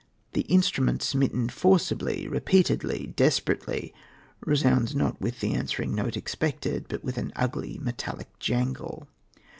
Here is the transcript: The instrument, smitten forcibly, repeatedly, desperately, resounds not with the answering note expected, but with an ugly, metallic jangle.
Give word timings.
The 0.33 0.41
instrument, 0.49 1.03
smitten 1.03 1.47
forcibly, 1.47 2.27
repeatedly, 2.27 3.13
desperately, 3.15 3.93
resounds 4.43 4.95
not 4.95 5.21
with 5.21 5.41
the 5.41 5.53
answering 5.53 5.93
note 5.93 6.17
expected, 6.17 6.87
but 6.89 7.03
with 7.03 7.19
an 7.19 7.31
ugly, 7.35 7.77
metallic 7.79 8.39
jangle. 8.39 9.07